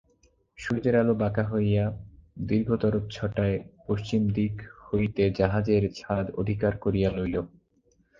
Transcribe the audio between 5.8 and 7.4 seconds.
ছাদ অধিকার করিয়া লইল।